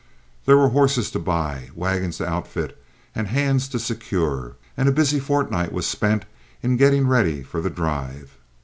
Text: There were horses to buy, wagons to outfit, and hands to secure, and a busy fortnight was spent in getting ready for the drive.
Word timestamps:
There 0.47 0.57
were 0.57 0.69
horses 0.69 1.11
to 1.11 1.19
buy, 1.19 1.69
wagons 1.75 2.17
to 2.17 2.27
outfit, 2.27 2.75
and 3.13 3.27
hands 3.27 3.67
to 3.67 3.77
secure, 3.77 4.55
and 4.75 4.89
a 4.89 4.91
busy 4.91 5.19
fortnight 5.19 5.71
was 5.71 5.85
spent 5.85 6.25
in 6.63 6.75
getting 6.75 7.07
ready 7.07 7.43
for 7.43 7.61
the 7.61 7.69
drive. 7.69 8.35